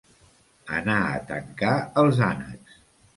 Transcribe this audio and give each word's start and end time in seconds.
Anar 0.77 0.95
a 1.09 1.19
tancar 1.31 1.73
els 2.05 2.23
ànecs. 2.29 2.81